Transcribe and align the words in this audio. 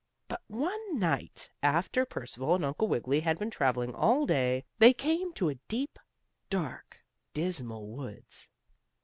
But 0.27 0.41
one 0.47 0.97
night, 0.97 1.51
after 1.61 2.07
Percival 2.07 2.55
and 2.55 2.65
Uncle 2.65 2.87
Wiggily 2.87 3.19
had 3.19 3.37
been 3.37 3.51
traveling 3.51 3.93
all 3.93 4.25
day, 4.25 4.65
they 4.79 4.93
came 4.93 5.31
to 5.33 5.49
a 5.49 5.59
deep, 5.69 5.99
dark, 6.49 6.99
dismal 7.35 7.85
woods. 7.85 8.49